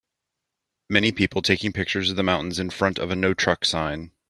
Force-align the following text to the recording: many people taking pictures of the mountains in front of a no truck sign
many 0.89 1.11
people 1.11 1.43
taking 1.43 1.71
pictures 1.71 2.09
of 2.09 2.15
the 2.15 2.23
mountains 2.23 2.57
in 2.57 2.71
front 2.71 2.97
of 2.97 3.11
a 3.11 3.15
no 3.15 3.35
truck 3.35 3.63
sign 3.63 4.09